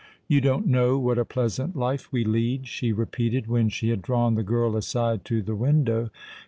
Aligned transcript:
"You 0.27 0.41
don't 0.41 0.65
know 0.65 0.97
what 0.97 1.19
a 1.19 1.25
pleasant 1.25 1.75
life 1.75 2.11
we 2.11 2.23
lead," 2.23 2.67
she 2.67 2.91
repeated, 2.91 3.45
when 3.45 3.69
she 3.69 3.89
had 3.89 4.01
drawn 4.01 4.33
the 4.33 4.41
girl 4.41 4.75
aside 4.75 5.23
to 5.25 5.43
the 5.43 5.53
window. 5.55 6.09